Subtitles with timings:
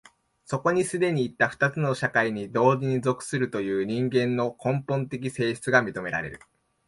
[0.45, 6.39] そこに既にいった二つの社会に同時に属するという人間の根本的性質が認められる。